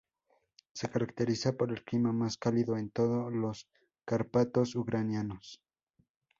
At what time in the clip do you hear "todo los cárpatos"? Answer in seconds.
2.89-4.73